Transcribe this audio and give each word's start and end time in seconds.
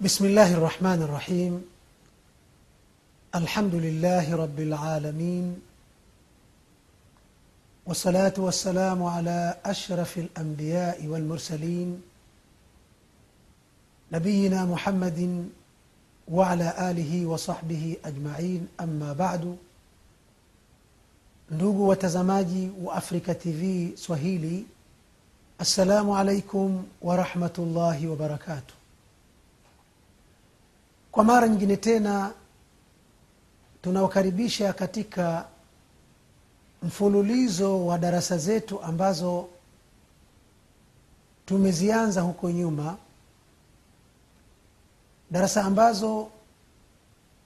بسم 0.00 0.24
الله 0.24 0.54
الرحمن 0.54 1.02
الرحيم. 1.02 1.64
الحمد 3.34 3.74
لله 3.74 4.36
رب 4.36 4.60
العالمين. 4.60 5.60
والصلاة 7.86 8.34
والسلام 8.38 9.02
على 9.02 9.56
أشرف 9.64 10.18
الأنبياء 10.18 11.06
والمرسلين. 11.06 12.02
نبينا 14.12 14.64
محمد 14.64 15.48
وعلى 16.28 16.90
آله 16.90 17.26
وصحبه 17.26 17.96
أجمعين. 18.04 18.68
أما 18.80 19.12
بعد 19.12 19.56
ndugu 21.50 21.88
watazamaji 21.88 22.70
wa 22.84 22.94
afrika 22.94 23.34
tv 23.34 23.92
swahili 23.96 24.66
assalamu 25.58 26.16
alaikum 26.16 26.84
warahmatullahi 27.02 28.06
wabarakatuh 28.06 28.83
kwa 31.14 31.24
mara 31.24 31.48
nyingine 31.48 31.76
tena 31.76 32.32
tunawakaribisha 33.82 34.72
katika 34.72 35.46
mfululizo 36.82 37.86
wa 37.86 37.98
darasa 37.98 38.38
zetu 38.38 38.82
ambazo 38.82 39.48
tumezianza 41.46 42.20
huko 42.20 42.50
nyuma 42.50 42.96
darasa 45.30 45.64
ambazo 45.64 46.30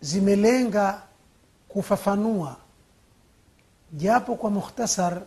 zimelenga 0.01 1.03
kufafanua 1.69 2.57
japo 3.93 4.35
kwa 4.35 4.51
mukhtasar 4.51 5.23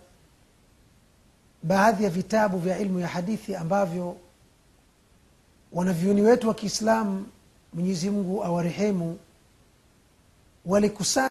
baadhi 1.64 2.04
ya 2.04 2.10
vitabu 2.10 2.58
vya 2.58 2.80
ilmu 2.80 3.00
ya 3.00 3.08
hadithi 3.08 3.56
ambavyo 3.56 4.18
wanavyuni 5.72 6.22
wetu 6.22 6.48
wa 6.48 6.54
kiislamu 6.54 7.26
mwenyezi 7.74 8.10
mungu 8.10 8.44
awarehemu 8.44 9.20
walikusanya 10.66 11.30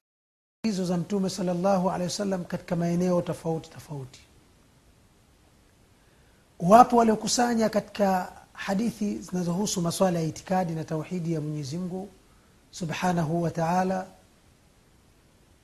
hizo 0.62 0.84
za 0.84 0.96
mtume 0.96 1.30
salllahu 1.30 1.90
alehi 1.90 2.04
wasallam 2.10 2.44
katika 2.44 2.76
maeneo 2.76 3.22
tofauti 3.22 3.70
tofauti. 3.70 4.20
Wapo 6.60 6.96
waliokusanya 6.96 7.68
katika 7.68 8.32
hadithi 8.52 9.18
zinazohusu 9.18 9.80
maswala 9.82 10.18
ya 10.18 10.24
itikadi 10.24 10.72
na 10.72 10.84
tauhidi 10.84 11.32
ya 11.32 11.40
mwenyezi 11.40 11.78
mungu 11.78 12.08
subhanahu 12.70 13.42
wa 13.42 13.50
taala. 13.50 14.06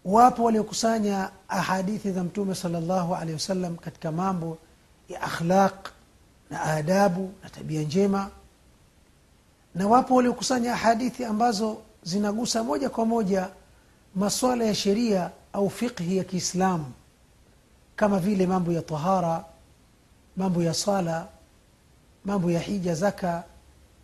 Wapo 0.04 0.44
waliokusanya 0.44 1.30
ahadithi 1.48 2.12
za 2.12 2.24
mtume 2.24 2.54
salllahu 2.54 3.14
alehi 3.14 3.32
wasallam 3.32 3.76
katika 3.76 4.12
mambo 4.12 4.58
ya 5.08 5.22
akhlaq 5.22 5.88
na 6.50 6.62
adabu 6.62 7.32
na 7.42 7.50
tabia 7.50 7.82
njema 7.82 8.30
na 9.76 9.86
wapo 9.88 10.14
waliokusanya 10.14 10.76
hadithi 10.76 11.24
ambazo 11.24 11.76
zinagusa 12.02 12.64
moja 12.64 12.90
kwa 12.90 13.06
moja 13.06 13.48
maswala 14.14 14.64
ya 14.64 14.74
sheria 14.74 15.30
au 15.52 15.70
fiqhi 15.70 16.16
ya 16.16 16.24
kiislamu 16.24 16.92
kama 17.96 18.18
vile 18.18 18.46
mambo 18.46 18.72
ya 18.72 18.82
tahara 18.82 19.44
mambo 20.36 20.62
ya 20.62 20.74
sala 20.74 21.26
mambo 22.24 22.50
ya 22.50 22.60
hija 22.60 22.94
zaka 22.94 23.44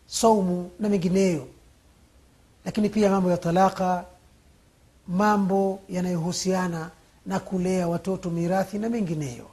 saumu 0.07 0.71
na 0.81 0.89
mengineyo. 0.89 1.47
Lakini 2.65 2.89
pia 2.89 3.11
mambo 3.11 3.31
ya 3.31 3.37
talaka 3.37 4.05
mambo 5.09 5.81
yanayohusiana 5.89 6.91
na 7.27 7.41
kulea 7.41 7.89
watoto 7.89 8.31
mirathi 8.31 8.79
na 8.79 8.89
mengineyo. 8.89 9.47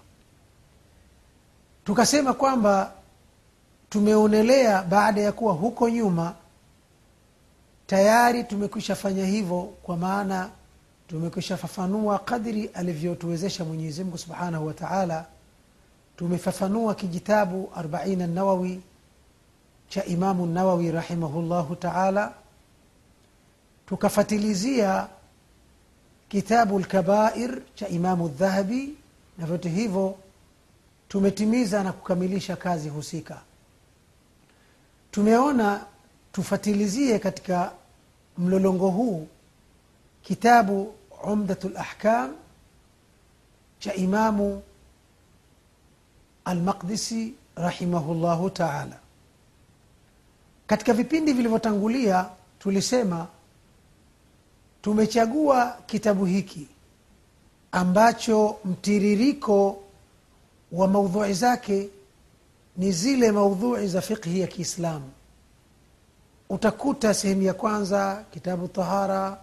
Tukasema 1.86 2.34
kwamba 2.34 2.92
tumeonelea 3.90 4.84
baada 4.84 5.22
ya 5.22 5.32
kuwa 5.32 5.54
huko 5.54 5.90
nyuma 5.90 6.36
tayari 7.88 8.44
tumekwisha 8.44 8.96
fanya 8.96 9.26
hivyo 9.26 9.62
kwa 9.84 9.98
maana 9.98 10.50
tumekwisha 11.08 11.58
fafanua 11.58 12.20
kadri 12.20 12.66
alivyotuwezesha 12.74 13.66
mwenyezimngu 13.66 14.18
subhanahu 14.18 14.68
wa 14.68 14.74
taala. 14.74 15.26
Tumefafanua 16.18 16.96
kijitabu 16.96 17.72
arbaina 17.76 18.28
nawawi 18.28 18.82
cha 19.90 20.06
imamu 20.06 20.46
nawawi 20.46 20.92
rahimahullahu 20.92 21.76
taala. 21.76 22.34
Tukafatilizia 23.86 25.08
kitabu 26.30 26.80
lkabair 26.80 27.62
cha 27.76 27.88
imamu 27.88 28.28
dhahabi 28.28 28.94
na 29.38 29.46
vyote 29.46 29.70
hivyo 29.70 30.16
tumetimiza 31.08 31.84
na 31.84 31.92
kukamilisha 31.94 32.56
kazi 32.56 32.90
husika 32.90 33.42
tumeona 35.12 35.86
tufatilizie 36.32 37.20
katika 37.20 37.72
mlolongo 38.38 38.90
huu 38.90 39.28
kitabu 40.22 40.94
umdatu 41.24 41.70
lahkam 41.70 42.36
cha 43.80 43.94
imamu 43.94 44.62
almaqdisi 46.46 47.34
rahimahullahu 47.56 48.50
taala. 48.50 49.00
Katika 50.68 50.94
vipindi 50.94 51.34
vilivyotangulia 51.34 52.30
tulisema 52.60 53.28
tumechagua 54.82 55.78
kitabu 55.86 56.26
hiki 56.26 56.68
ambacho 57.72 58.58
mtiririko 58.66 59.84
wa 60.72 60.88
maudhui 60.88 61.34
zake 61.34 61.90
ni 62.80 62.92
zile 62.92 63.32
maudhui 63.32 63.88
za 63.88 64.02
fiqhi 64.02 64.40
ya 64.40 64.48
kiislamu. 64.48 65.10
Utakuta 66.50 67.14
sehemu 67.14 67.42
ya 67.42 67.54
kwanza 67.54 68.24
kitabu 68.34 68.68
tahara 68.68 69.38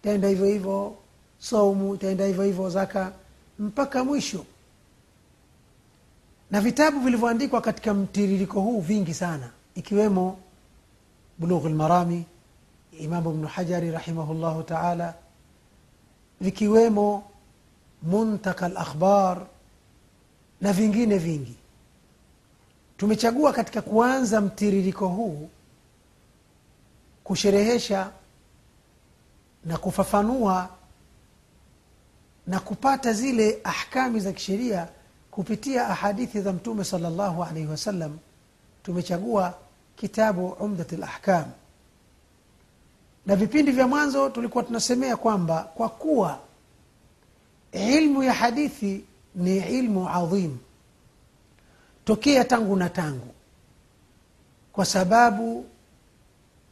itaenda 0.00 0.28
hivyo 0.28 0.46
hivyo 0.46 0.94
saumu 1.38 1.94
itaenda 1.94 2.24
hivyo 2.26 2.44
hivyo 2.44 2.70
zaka 2.70 3.12
mpaka 3.58 4.04
mwisho. 4.04 4.44
Na 6.50 6.60
vitabu 6.60 7.00
vilivyoandikwa 7.00 7.60
katika 7.60 7.94
mtiririko 7.94 8.60
huu 8.60 8.80
vingi 8.80 9.14
sana 9.14 9.50
ikiwemo 9.74 10.38
bulughu 11.38 11.68
lmarami 11.68 12.24
imamu 13.00 13.32
bnu 13.32 13.46
hajari 13.48 13.90
rahimahullahu 13.90 14.62
taala 14.62 15.14
vikiwemo 16.40 17.24
muntaka 18.02 18.68
lakhbar 18.68 19.46
na 20.60 20.72
vingine 20.72 21.18
vingi 21.18 21.54
tumechagua 22.96 23.52
katika 23.52 23.82
kuanza 23.82 24.40
mtiririko 24.40 25.08
huu 25.08 25.48
kusherehesha 27.24 28.10
na 29.64 29.78
kufafanua 29.78 30.68
na 32.46 32.60
kupata 32.60 33.12
zile 33.12 33.60
ahkami 33.64 34.20
za 34.20 34.32
kisheria 34.32 34.88
kupitia 35.30 35.88
ahadithi 35.88 36.40
za 36.40 36.52
mtume 36.52 36.84
salllahu 36.84 37.44
alaihi 37.44 37.68
wasallam 37.68 38.18
tumechagua 38.82 39.54
kitabu 39.96 40.48
umdat 40.48 40.92
lahkam 40.92 41.44
na 43.26 43.36
vipindi 43.36 43.72
vya 43.72 43.88
mwanzo 43.88 44.28
tulikuwa 44.30 44.64
tunasemea 44.64 45.16
kwamba 45.16 45.62
kwa 45.62 45.88
kuwa 45.88 46.38
ilmu 47.72 48.22
ya 48.22 48.32
hadithi 48.32 49.04
ni 49.34 49.56
ilmu 49.56 50.08
adhim 50.08 50.58
tokea 52.06 52.44
tangu 52.44 52.76
na 52.76 52.88
tangu. 52.88 53.34
Kwa 54.72 54.84
sababu 54.84 55.66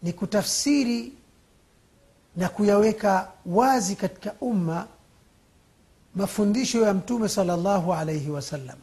ni 0.03 0.12
kutafsiri 0.12 1.12
na 2.37 2.49
kuyaweka 2.49 3.28
wazi 3.47 3.97
katika 3.97 4.33
umma 4.41 4.87
mafundisho 6.15 6.87
ya 6.87 6.95
mtume 6.95 7.28
salllahu 7.28 7.95
alaihi 7.95 8.31
wasallam. 8.31 8.78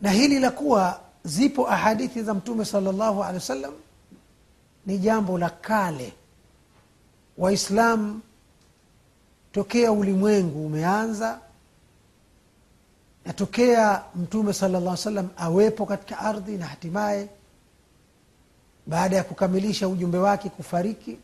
Na 0.00 0.10
hili 0.10 0.38
la 0.38 0.50
kuwa 0.50 1.00
zipo 1.24 1.70
ahadithi 1.70 2.22
za 2.22 2.34
mtume 2.34 2.64
salllahu 2.64 3.22
alehi 3.24 3.34
wasallam 3.38 3.74
ni 4.86 4.98
jambo 4.98 5.38
la 5.38 5.50
kale. 5.50 6.12
Waislamu 7.38 8.20
tokea 9.52 9.92
ulimwengu 9.92 10.66
umeanza 10.66 11.38
na 13.28 13.34
tokea 13.34 14.02
mtume 14.14 14.52
sala 14.52 14.80
llah 14.80 14.96
salam 14.96 15.28
awepo 15.36 15.86
katika 15.86 16.18
ardhi 16.18 16.56
na 16.56 16.66
hatimaye 16.66 17.28
baada 18.86 19.16
ya 19.16 19.24
kukamilisha 19.24 19.88
ujumbe 19.88 20.18
wake 20.18 20.48
kufariki 20.48 21.18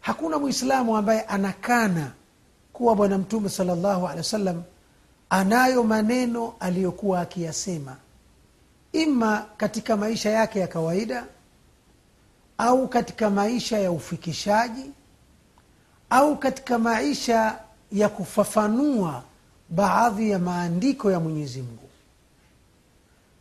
hakuna 0.00 0.38
mwislamu 0.38 0.96
ambaye 0.96 1.20
anakana 1.22 2.12
kuwa 2.72 2.94
bwana 2.96 3.18
mtume 3.18 3.48
sala 3.48 3.74
llahu 3.74 4.04
alehi 4.06 4.18
wa 4.18 4.24
sallam 4.24 4.62
anayo 5.30 5.82
maneno 5.84 6.54
aliyokuwa 6.60 7.20
akiyasema. 7.20 7.96
Ima 8.92 9.46
katika 9.56 9.96
maisha 9.96 10.30
yake 10.30 10.58
ya 10.60 10.66
kawaida 10.66 11.24
au 12.58 12.88
katika 12.88 13.30
maisha 13.30 13.78
ya 13.78 13.90
ufikishaji 13.92 14.90
au 16.10 16.36
katika 16.36 16.78
maisha 16.78 17.58
ya 17.92 18.08
kufafanua 18.08 19.22
baadhi 19.70 20.30
ya 20.30 20.38
maandiko 20.38 21.10
ya 21.10 21.20
mwenyezi 21.20 21.62
mungu. 21.62 21.88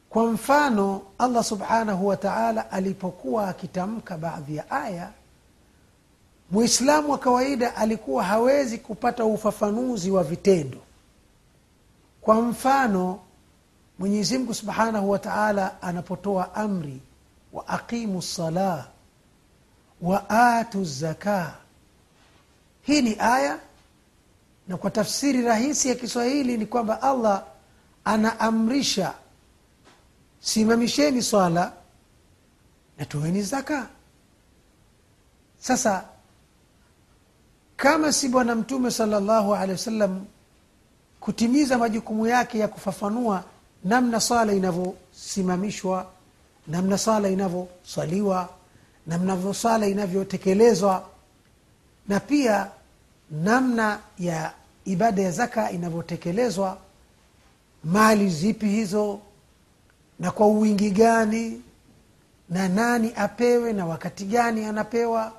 Kwa 0.09 0.25
mfano 0.31 1.01
allah 1.17 1.43
subhanahu 1.43 2.07
wa 2.07 2.17
taala 2.17 2.71
alipokuwa 2.71 3.47
akitamka 3.49 4.17
baadhi 4.17 4.55
ya 4.55 4.71
aya 4.71 5.11
muislamu 6.51 7.11
wa 7.11 7.17
kawaida 7.17 7.75
alikuwa 7.75 8.23
hawezi 8.23 8.77
kupata 8.77 9.25
ufafanuzi 9.25 10.11
wa 10.11 10.23
vitendo. 10.23 10.77
Kwa 12.21 12.41
mfano 12.41 13.19
mwenyezimngu 13.99 14.53
subhanahu 14.53 15.09
wa 15.09 15.19
taala 15.19 15.81
anapotoa 15.81 16.55
amri 16.55 17.01
wa 17.53 17.67
aqimu 17.67 18.19
lsalah 18.19 18.87
wa 20.01 20.29
atu 20.29 20.83
zaka 20.85 21.53
hii 22.81 23.01
ni 23.01 23.15
aya 23.19 23.59
na 24.69 24.77
kwa 24.77 24.91
tafsiri 24.91 25.41
rahisi 25.41 25.89
ya 25.89 25.95
kiswahili 25.95 26.57
ni 26.57 26.65
kwamba 26.65 27.01
allah 27.01 27.43
anaamrisha 28.05 29.13
simamisheni 30.39 31.21
swala 31.21 31.73
na 32.97 33.05
toeni 33.05 33.41
zaka. 33.41 33.87
Sasa 35.59 36.05
kama 37.77 38.11
si 38.13 38.29
bwana 38.29 38.55
mtume 38.55 38.91
salllahu 38.91 39.55
alehi 39.55 39.71
wasallam 39.71 40.25
kutimiza 41.19 41.77
majukumu 41.77 42.27
yake 42.27 42.59
ya 42.59 42.67
kufafanua 42.67 43.43
namna 43.83 44.19
swala 44.19 44.53
inavyosimamishwa 44.53 46.11
namna 46.67 46.97
swala 46.97 47.29
inavyoswaliwa 47.29 48.49
namna 49.07 49.53
swala 49.53 49.87
inavyotekelezwa 49.87 51.09
na 52.07 52.19
pia 52.19 52.71
namna 53.31 53.99
ya 54.19 54.53
ibada 54.85 55.21
ya 55.21 55.31
zaka 55.31 55.71
inavyotekelezwa 55.71 56.77
mali 57.83 58.29
zipi 58.29 58.65
hizo 58.67 59.19
na 60.19 60.31
kwa 60.31 60.47
uwingi 60.47 60.91
gani 60.91 61.61
na 62.49 62.67
nani 62.69 63.13
apewe 63.15 63.73
na 63.73 63.85
wakati 63.85 64.25
gani 64.25 64.65
anapewa 64.65 65.33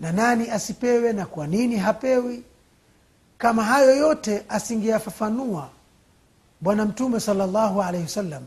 na 0.00 0.12
nani 0.12 0.50
asipewe 0.50 1.12
na 1.12 1.26
kwa 1.26 1.46
nini 1.46 1.76
hapewi. 1.76 2.42
Kama 3.38 3.64
hayo 3.64 3.96
yote 3.96 4.44
asingeyafafanua 4.48 5.70
bwana 6.60 6.84
mtume 6.84 7.20
salllahu 7.20 7.82
alaihi 7.82 8.04
wasallam 8.04 8.42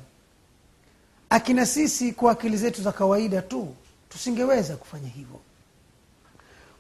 akina 1.29 1.65
sisi 1.65 2.11
kwa 2.11 2.31
akili 2.31 2.57
zetu 2.57 2.81
za 2.81 2.91
kawaida 2.91 3.41
tu 3.41 3.75
tusingeweza 4.09 4.75
kufanya 4.75 5.07
hivyo. 5.09 5.39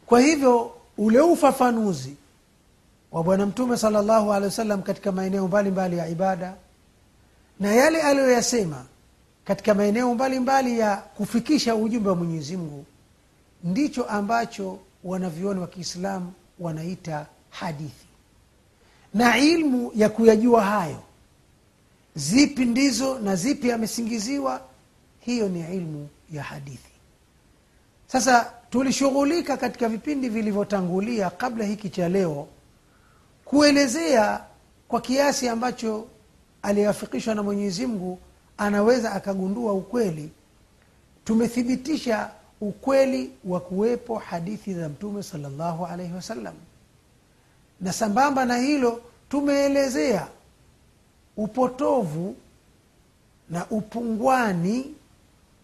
Kwa 0.05 0.19
hivyo 0.21 0.76
ule 0.97 1.19
ufafanuzi 1.19 2.15
wa 3.11 3.23
bwana 3.23 3.45
mtume 3.45 3.77
sala 3.77 4.01
llahu 4.01 4.33
alehi 4.33 4.45
wasallam 4.49 4.81
katika 4.81 5.11
maeneo 5.11 5.47
mbalimbali 5.47 5.97
ya 5.97 6.07
ibada 6.07 6.53
na 7.59 7.73
yale 7.75 8.01
aliyoyasema 8.01 8.85
katika 9.45 9.73
maeneo 9.73 10.13
mbalimbali 10.15 10.79
ya 10.79 10.97
kufikisha 10.97 11.75
ujumbe 11.75 12.09
wa 12.09 12.15
mwenyezi 12.15 12.57
mungu 12.57 12.85
ndicho 13.63 14.03
ambacho 14.03 14.79
wanavyoni 15.03 15.59
wa 15.59 15.67
kiislamu 15.67 16.33
wanaita 16.59 17.25
hadithi. 17.49 18.07
Na 19.13 19.37
ilmu 19.37 19.91
ya 19.95 20.09
kuyajua 20.09 20.63
hayo 20.65 21.03
zipi 22.15 22.65
ndizo 22.65 23.19
na 23.19 23.35
zipi 23.35 23.71
amesingiziwa 23.71 24.61
hiyo 25.19 25.49
ni 25.49 25.59
ilmu 25.75 26.09
ya 26.31 26.43
hadithi 26.43 26.91
sasa 28.07 28.53
tulishughulika 28.69 29.57
katika 29.57 29.89
vipindi 29.89 30.29
vilivyotangulia 30.29 31.29
kabla 31.29 31.65
hiki 31.65 31.89
cha 31.89 32.09
leo 32.09 32.47
kuelezea 33.45 34.41
kwa 34.87 35.01
kiasi 35.01 35.49
ambacho 35.49 36.07
aliyewafikishwa 36.61 37.35
na 37.35 37.43
mwenyezi 37.43 37.85
mungu 37.87 38.19
anaweza 38.57 39.11
akagundua 39.11 39.73
ukweli. 39.73 40.29
Tumethibitisha 41.25 42.29
ukweli 42.61 43.31
wa 43.45 43.59
kuwepo 43.59 44.15
hadithi 44.17 44.73
za 44.73 44.89
mtume 44.89 45.23
salllahu 45.23 45.85
alaihi 45.85 46.13
wasallam. 46.13 46.53
Na 47.81 47.93
sambamba 47.93 48.45
na 48.45 48.57
hilo 48.57 49.01
tumeelezea 49.29 50.27
upotovu 51.37 52.35
na 53.49 53.65
upungwani 53.69 54.95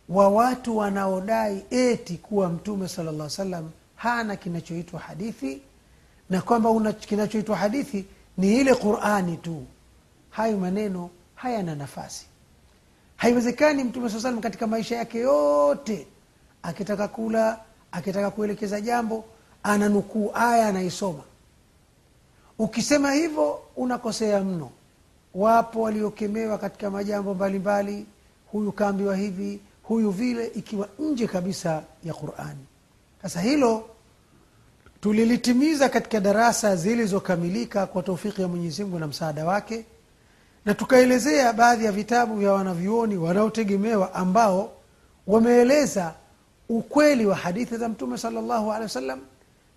wa 0.10 0.30
watu 0.30 0.78
wanaodai 0.78 1.66
eti 1.70 2.18
kuwa 2.18 2.50
mtume 2.50 2.88
sala 2.88 3.12
llah 3.12 3.30
salam 3.30 3.70
hana 3.96 4.36
kinachoitwa 4.36 5.00
hadithi 5.00 5.62
na 6.30 6.42
kwamba 6.42 6.94
kinachoitwa 6.94 7.56
hadithi 7.58 8.06
ni 8.38 8.56
ile 8.60 8.76
qurani 8.76 9.38
tu. 9.38 9.64
Hayo 10.30 10.58
maneno 10.58 11.10
hayana 11.36 11.76
nafasi. 11.76 12.26
Haiwezekani 13.18 13.84
mtume 13.84 14.10
saa 14.10 14.20
salam 14.20 14.42
katika 14.42 14.68
maisha 14.68 14.96
yake 14.96 15.20
yote 15.20 16.08
akitaka 16.64 17.08
kula 17.08 17.60
akitaka 17.92 18.32
kuelekeza 18.32 18.82
jambo 18.82 19.26
ananukuu 19.64 20.32
aya 20.34 20.68
anaisoma. 20.68 21.24
Ukisema 22.60 23.12
hivyo 23.14 23.60
unakosea 23.76 24.44
mno. 24.44 24.70
Wapo 25.36 25.82
waliokemewa 25.82 26.58
katika 26.58 26.90
majambo 26.92 27.34
mbalimbali 27.34 28.06
huyu 28.52 28.72
kaambiwa 28.72 29.16
hivi 29.16 29.60
huyu 29.84 30.12
vile 30.12 30.48
ikiwa 30.48 30.90
nje 31.00 31.28
kabisa 31.28 31.84
ya 32.04 32.14
qurani 32.14 32.66
sasa 33.22 33.42
hilo 33.42 33.90
tulilitimiza 35.02 35.90
katika 35.90 36.20
darasa 36.20 36.76
zilizokamilika 36.76 37.86
kwa 37.88 38.04
taufiki 38.04 38.42
ya 38.42 38.48
mwenyezimngu 38.48 39.00
na 39.00 39.08
msaada 39.08 39.46
wake 39.46 39.86
na 40.66 40.74
tukaelezea 40.74 41.54
baadhi 41.54 41.86
ya 41.86 41.92
vitabu 41.92 42.36
vya 42.36 42.54
wanavyuoni 42.54 43.18
wanaotegemewa 43.18 44.14
ambao 44.14 44.72
wameeleza 45.28 46.14
ukweli 46.70 47.26
wa 47.26 47.36
hadithi 47.36 47.78
za 47.78 47.90
mtume 47.90 48.18
salllahu 48.18 48.72
alehi 48.72 48.84
wasallam 48.84 49.20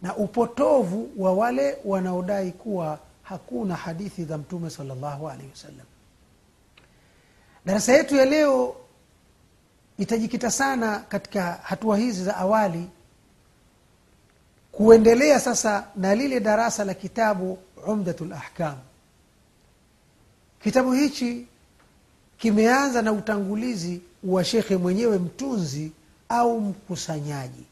na 0.02 0.16
upotovu 0.16 1.08
wa 1.18 1.32
wale 1.32 1.78
wanaodai 1.84 2.52
kuwa 2.52 2.98
hakuna 3.22 3.74
hadithi 3.74 4.24
za 4.24 4.38
mtume 4.38 4.70
salllahu 4.70 5.28
alehi 5.28 5.48
wasallam. 5.50 5.86
Darasa 7.66 7.92
yetu 7.92 8.16
ya 8.16 8.24
leo 8.24 8.76
itajikita 9.98 10.50
sana 10.50 10.98
katika 10.98 11.60
hatua 11.62 11.96
hizi 11.96 12.24
za 12.24 12.36
awali 12.36 12.88
kuendelea 14.72 15.40
sasa 15.40 15.84
na 15.96 16.14
lile 16.14 16.40
darasa 16.40 16.84
la 16.84 16.94
kitabu 16.94 17.58
umdatu 17.86 18.24
lahkam 18.24 18.76
kitabu 20.62 20.92
hichi 20.92 21.46
kimeanza 22.38 23.02
na 23.02 23.12
utangulizi 23.12 24.00
wa 24.24 24.44
shekhe 24.44 24.76
mwenyewe 24.76 25.18
mtunzi 25.18 25.92
au 26.28 26.60
mkusanyaji. 26.60 27.64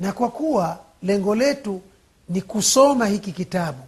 Na 0.00 0.12
kwa 0.12 0.28
kuwa 0.30 0.78
lengo 1.02 1.34
letu 1.34 1.80
ni 2.28 2.42
kusoma 2.42 3.06
hiki 3.06 3.32
kitabu 3.32 3.82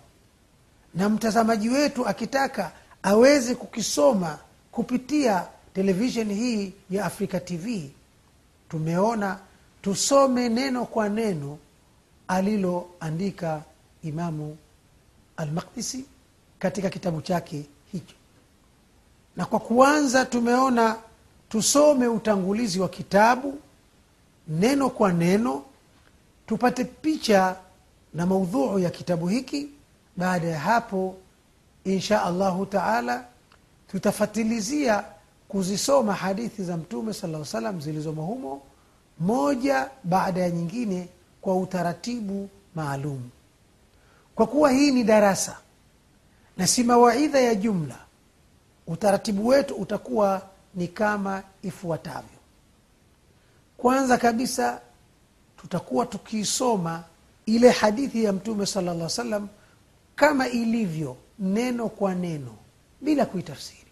na 0.94 1.08
mtazamaji 1.08 1.68
wetu 1.68 2.06
akitaka 2.08 2.72
aweze 3.02 3.54
kukisoma 3.54 4.38
kupitia 4.72 5.44
televisheni 5.76 6.34
hii 6.34 6.72
ya 6.90 7.04
afrika 7.04 7.40
tv 7.40 7.90
tumeona 8.68 9.38
tusome 9.82 10.48
neno 10.48 10.84
kwa 10.84 11.08
neno 11.08 11.58
aliloandika 12.28 13.62
imamu 14.02 14.56
almaqdisi 15.36 16.04
katika 16.58 16.90
kitabu 16.90 17.20
chake 17.22 17.64
hicho. 17.92 18.14
Na 19.36 19.46
kwa 19.46 19.60
kuanza 19.60 20.24
tumeona 20.26 20.96
tusome 21.48 22.06
utangulizi 22.06 22.80
wa 22.80 22.88
kitabu 22.88 23.58
neno 24.48 24.90
kwa 24.90 25.12
neno 25.12 25.62
tupate 26.46 26.84
picha 26.84 27.56
na 28.14 28.26
maudhuu 28.26 28.78
ya 28.78 28.90
kitabu 28.90 29.28
hiki. 29.28 29.68
Baada 30.16 30.46
ya 30.48 30.58
hapo 30.58 31.16
insha 31.84 32.22
allahu 32.22 32.66
taala 32.66 33.24
tutafatilizia 33.90 35.04
kuzisoma 35.48 36.14
hadithi 36.14 36.64
za 36.64 36.76
mtume 36.76 37.12
sala 37.14 37.44
salam 37.44 37.80
zilizomo 37.80 38.22
humo 38.26 38.62
moja 39.20 39.90
baada 40.04 40.40
ya 40.40 40.50
nyingine 40.50 41.08
kwa 41.40 41.56
utaratibu 41.56 42.48
maalum. 42.74 43.30
Kwa 44.34 44.46
kuwa 44.46 44.70
hii 44.70 44.90
ni 44.90 45.04
darasa 45.04 45.58
na 46.56 46.66
si 46.66 46.84
mawaidha 46.84 47.40
ya 47.40 47.54
jumla 47.54 47.98
utaratibu 48.86 49.46
wetu 49.46 49.74
utakuwa 49.74 50.42
ni 50.74 50.88
kama 50.88 51.42
ifuatavyo. 51.62 52.38
Kwanza 53.76 54.18
kabisa 54.18 54.80
tutakuwa 55.56 56.06
tukiisoma 56.06 57.04
ile 57.46 57.70
hadithi 57.70 58.24
ya 58.24 58.32
mtume 58.32 58.66
sala 58.66 58.94
llah 58.94 59.08
salam 59.10 59.48
kama 60.16 60.48
ilivyo 60.48 61.16
neno 61.38 61.88
kwa 61.88 62.14
neno 62.14 62.54
bila 63.00 63.26
kuitafsiri 63.26 63.85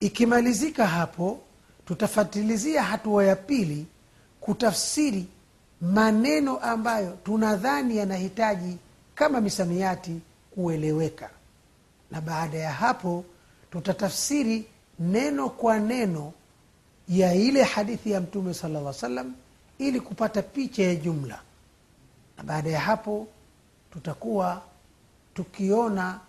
ikimalizika 0.00 0.86
hapo 0.86 1.40
tutafatilizia 1.86 2.82
hatua 2.82 3.24
ya 3.24 3.36
pili 3.36 3.86
kutafsiri 4.40 5.26
maneno 5.80 6.56
ambayo 6.58 7.18
tunadhani 7.24 7.96
yanahitaji 7.96 8.76
kama 9.14 9.40
misamiati 9.40 10.20
kueleweka. 10.50 11.30
Na 12.10 12.20
baada 12.20 12.58
ya 12.58 12.72
hapo 12.72 13.24
tutatafsiri 13.70 14.66
neno 14.98 15.48
kwa 15.48 15.78
neno 15.78 16.32
ya 17.08 17.34
ile 17.34 17.62
hadithi 17.62 18.10
ya 18.10 18.20
mtume 18.20 18.54
sala 18.54 18.80
lla 18.80 18.92
salam 18.92 19.34
ili 19.78 20.00
kupata 20.00 20.42
picha 20.42 20.82
ya 20.82 20.94
jumla. 20.94 21.40
Na 22.36 22.42
baada 22.44 22.70
ya 22.70 22.80
hapo 22.80 23.26
tutakuwa 23.92 24.62
tukiona 25.34 26.20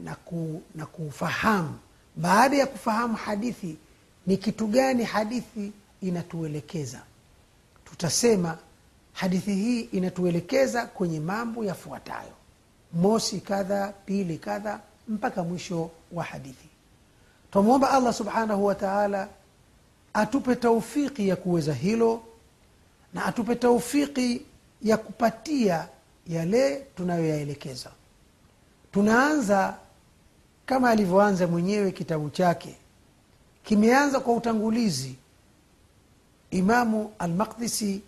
na, 0.00 0.14
ku, 0.14 0.62
na 0.74 0.86
kufahamu 0.86 1.78
baada 2.16 2.56
ya 2.56 2.66
kufahamu 2.66 3.14
hadithi 3.16 3.76
ni 4.26 4.36
kitu 4.36 4.66
gani 4.66 5.04
hadithi 5.04 5.72
inatuelekeza? 6.02 7.00
Tutasema 7.84 8.58
hadithi 9.12 9.54
hii 9.54 9.80
inatuelekeza 9.80 10.86
kwenye 10.86 11.20
mambo 11.20 11.64
yafuatayo. 11.64 12.32
Mosi 12.92 13.40
kadha 13.40 13.92
pili 14.06 14.38
kadha 14.38 14.80
mpaka 15.08 15.42
mwisho 15.44 15.90
wa 16.12 16.24
hadithi. 16.24 16.68
Twamwomba 17.52 17.90
allah 17.90 18.14
subhanahu 18.14 18.64
wa 18.64 18.74
taala 18.74 19.28
atupe 20.14 20.56
taufiki 20.56 21.28
ya 21.28 21.36
kuweza 21.36 21.74
hilo 21.74 22.22
na 23.14 23.24
atupe 23.26 23.54
taufiki 23.54 24.42
ya 24.82 24.96
kupatia 24.96 25.88
yale 26.26 26.86
tunayoyaelekeza. 26.96 27.90
Tunaanza 28.92 29.76
kama 30.66 30.90
alivyoanza 30.90 31.46
mwenyewe 31.46 31.92
kitabu 31.92 32.30
chake 32.30 32.76
kimeanza 33.64 34.20
kwa 34.20 34.34
utangulizi. 34.34 35.14
Imamu 36.50 37.12
almaqdisi 37.18 38.02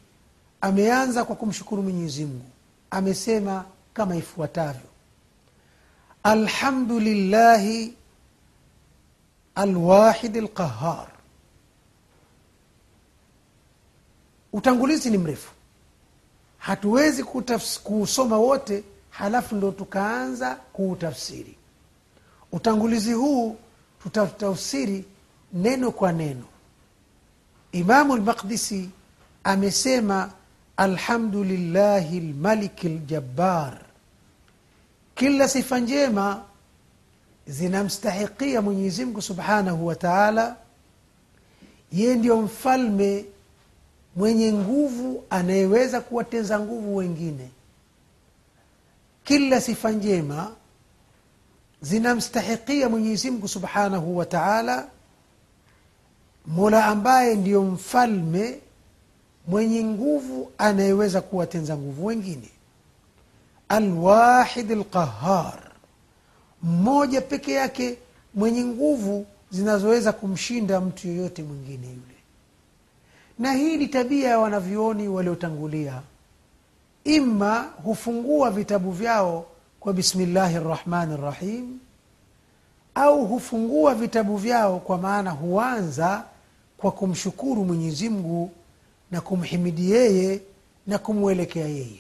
ameanza 0.61 1.25
kwa 1.25 1.37
kumshukuru 1.37 1.83
mwenyezi 1.83 2.25
mungu. 2.25 2.51
Amesema 2.91 3.65
kama 3.95 4.17
ifuatavyo. 4.17 4.89
Alhamdulillahi 6.23 7.95
alwahidi 9.55 10.41
lqahar 10.41 11.09
utangulizi 14.53 15.11
ni 15.11 15.19
mrefu. 15.19 15.53
Hatuwezi 16.59 17.25
kuusoma 17.85 18.39
wote 18.39 18.85
halafu 19.11 19.55
ndo 19.57 19.71
tukaanza 19.71 20.55
kuutafsiri 20.55 21.57
utangulizi 22.57 23.13
huu 23.13 23.57
tutatafsiri 24.03 25.05
neno 25.53 25.91
kwa 25.91 26.13
neno. 26.13 26.45
Imamu 27.73 28.17
lmaqdisi 28.17 28.91
amesema 29.45 30.31
alhamdulillahi 30.77 32.21
lmaliki 32.21 32.89
ljabbar 32.89 33.79
kila 35.15 35.49
sifa 35.49 35.79
njema 35.79 36.43
zinamstahikia 37.47 38.63
mwenyezimngu 38.63 39.23
subhanahu 39.23 39.87
wa 39.87 39.95
taala. 39.95 40.57
Yeye 41.93 42.15
ndio 42.15 42.43
mfalme 42.43 43.25
mwenye 44.17 44.53
nguvu 44.53 45.25
anayeweza 45.31 46.01
kuwatenza 46.01 46.61
nguvu 46.61 46.97
wengine. 46.97 47.49
Kila 49.25 49.61
sifa 49.61 49.91
njema 49.91 50.53
zinamstahikia 51.81 52.89
mwenyezimgu 52.89 53.49
subhanahu 53.49 54.17
wa 54.17 54.27
taala 54.27 54.87
mola 56.47 56.85
ambaye 56.85 57.35
ndiyo 57.35 57.63
mfalme 57.63 58.59
mwenye 59.47 59.85
nguvu 59.85 60.51
anayeweza 60.59 61.21
kuwatenza 61.21 61.77
nguvu 61.77 62.07
wengine. 62.07 62.49
Alwahid 63.69 64.71
lqahar 64.71 65.59
mmoja 66.63 67.21
peke 67.21 67.53
yake 67.53 67.99
mwenye 68.35 68.65
nguvu 68.65 69.27
zinazoweza 69.51 70.13
kumshinda 70.13 70.81
mtu 70.81 71.09
yoyote 71.09 71.43
mwingine 71.43 71.87
yule. 71.87 72.17
Na 73.39 73.53
hii 73.53 73.77
ni 73.77 73.87
tabia 73.89 74.29
ya 74.29 74.39
wanavyuoni 74.39 75.09
waliotangulia. 75.09 76.03
Ima 77.05 77.61
hufungua 77.85 78.51
vitabu 78.51 78.91
vyao 78.93 79.47
kwa 79.87 79.93
bismillahi 79.93 80.59
rrahmani 80.59 81.17
rrahim 81.17 81.79
au 82.95 83.27
hufungua 83.27 83.95
vitabu 83.95 84.37
vyao 84.37 84.79
kwa 84.81 84.99
maana 84.99 85.31
huanza 85.31 86.25
kwa 86.79 86.93
kumshukuru 86.93 87.65
mwenyezi 87.65 88.09
mungu 88.09 88.51
na 89.11 89.21
kumhimidi 89.21 89.91
yeye 89.91 90.41
na 90.87 90.99
kumwelekea 90.99 91.67
yeye. 91.67 91.99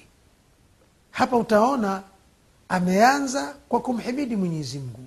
Hapa 1.11 1.37
utaona 1.37 2.03
ameanza 2.69 3.55
kwa 3.69 3.81
kumhimidi 3.81 4.37
mwenyezi 4.37 4.79
mungu. 4.79 5.05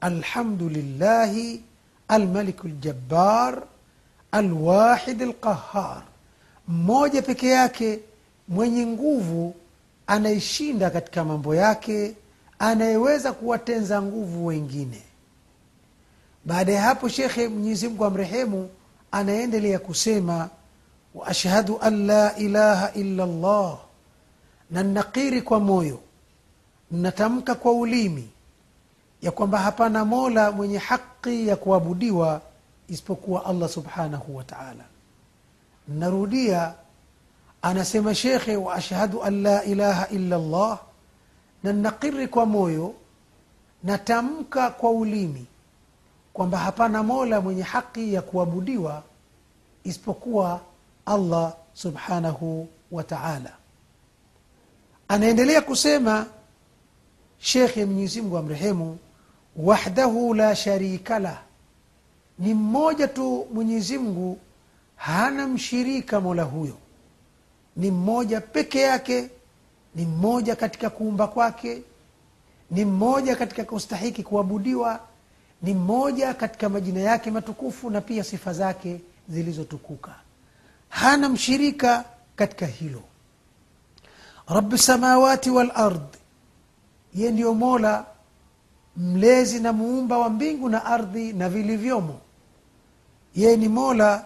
Alhamdulillahi 0.00 1.62
almaliku 2.08 2.68
ljabbar 2.68 3.62
alwahid 4.32 5.22
alqahar, 5.22 6.02
mmoja 6.68 7.22
peke 7.22 7.48
yake 7.48 8.00
mwenye 8.48 8.86
nguvu 8.86 9.54
anayeshinda 10.06 10.90
katika 10.90 11.24
mambo 11.24 11.54
yake 11.54 12.14
anayeweza 12.60 13.32
kuwatenza 13.32 14.02
nguvu 14.02 14.46
wengine. 14.46 15.02
Baada 16.44 16.72
ya 16.72 16.82
hapo 16.82 17.08
shekhe 17.08 17.48
mwenyezi 17.48 17.88
mungu 17.88 18.04
amrehemu 18.04 18.70
anaendelea 19.12 19.78
kusema 19.78 20.48
waashhadu 21.14 21.78
an 21.80 22.06
la 22.06 22.36
ilaha 22.36 22.92
illa 22.92 23.26
llah 23.26 23.78
na 24.70 24.82
nakiri 24.82 25.42
kwa 25.42 25.60
moyo 25.60 26.00
natamka 26.90 27.54
kwa 27.54 27.72
ulimi 27.72 28.30
ya 29.22 29.30
kwamba 29.30 29.58
hapana 29.58 30.04
mola 30.04 30.50
mwenye 30.52 30.78
haqi 30.78 31.48
ya 31.48 31.56
kuabudiwa 31.56 32.40
isipokuwa 32.88 33.46
allah 33.46 33.68
subhanahu 33.68 34.36
wa 34.36 34.44
taala. 34.44 34.84
Narudia 35.88 36.74
anasema 37.62 38.14
shekhe 38.14 38.56
wa 38.56 38.74
ashhadu 38.74 39.22
an 39.22 39.42
la 39.42 39.64
ilaha 39.64 40.08
illa 40.08 40.38
llah 40.38 40.78
na 41.62 41.72
nakiri 41.72 42.28
kwa 42.28 42.46
moyo 42.46 42.94
natamka 43.84 44.70
kwa 44.70 44.90
ulimi 44.90 45.46
kwamba 46.32 46.58
hapana 46.58 47.02
mola 47.02 47.40
mwenye 47.40 47.62
haki 47.62 48.14
ya 48.14 48.22
kuabudiwa 48.22 49.02
isipokuwa 49.84 50.60
allah 51.06 51.54
subhanahu 51.74 52.68
wa 52.90 53.02
taala. 53.04 53.52
Anaendelea 55.08 55.60
kusema 55.60 56.26
shekhe 57.38 57.84
mwenyezimngu 57.84 58.36
amrehemu 58.38 58.98
wahdahu 59.56 60.34
la 60.34 60.56
sharika 60.56 61.18
lah. 61.18 61.42
Ni 62.38 62.54
mmoja 62.54 63.08
tu 63.08 63.46
mwenyezimngu 63.54 64.38
hana 64.96 65.46
mshirika 65.46 66.20
mola 66.20 66.42
huyo. 66.42 66.76
Ni 67.76 67.90
mmoja 67.90 68.40
peke 68.40 68.80
yake 68.80 69.30
ni 69.94 70.04
mmoja 70.04 70.56
katika 70.56 70.90
kuumba 70.90 71.26
kwake. 71.26 71.82
Ni 72.70 72.84
mmoja 72.84 73.36
katika 73.36 73.64
kustahiki 73.64 74.22
kuabudiwa. 74.22 75.00
Ni 75.62 75.74
mmoja 75.74 76.34
katika 76.34 76.68
majina 76.68 77.00
yake 77.00 77.30
matukufu 77.30 77.90
na 77.90 78.00
pia 78.00 78.24
sifa 78.24 78.52
zake 78.52 79.00
zilizotukuka. 79.28 80.14
Hana 80.88 81.28
mshirika 81.28 82.04
katika 82.36 82.66
hilo. 82.66 83.02
Rabi 84.48 84.78
samawati 84.78 85.50
walard 85.50 86.00
ye 87.14 87.30
ndiyo 87.30 87.54
mola 87.54 88.04
mlezi 88.96 89.60
na 89.60 89.72
muumba 89.72 90.18
wa 90.18 90.28
mbingu 90.30 90.68
na 90.68 90.84
ardhi 90.84 91.32
na 91.32 91.48
vilivyomo. 91.48 92.20
Yeye 93.34 93.56
ni 93.56 93.68
mola 93.68 94.24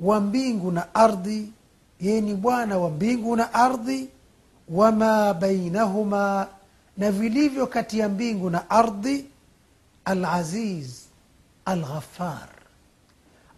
wa 0.00 0.20
mbingu 0.20 0.72
na 0.72 0.94
ardhi. 0.94 1.52
Yeye 2.00 2.20
ni 2.20 2.34
bwana 2.34 2.78
wa 2.78 2.90
mbingu 2.90 3.36
na 3.36 3.54
ardhi 3.54 4.08
wama 4.70 5.34
bainahuma 5.34 6.48
na 6.96 7.10
vilivyo 7.12 7.66
kati 7.66 7.98
ya 7.98 8.08
mbingu 8.08 8.50
na 8.50 8.70
ardhi 8.70 9.26
alaziz 10.04 11.00
alghafar 11.64 12.48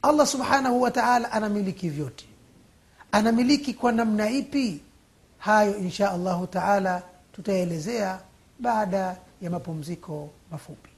allah 0.02 0.26
subhanahu 0.26 0.82
wa 0.82 0.90
taala 0.90 1.32
anamiliki 1.32 1.88
vyote. 1.88 2.24
Anamiliki 3.12 3.74
kwa 3.74 3.92
namna 3.92 4.30
ipi? 4.30 4.80
Hayo 5.38 5.76
insha 5.78 6.10
allahu 6.12 6.46
taala 6.46 7.02
tutaelezea 7.32 8.20
baada 8.58 9.16
ya 9.42 9.50
mapumziko 9.50 10.30
mafupi 10.50 10.90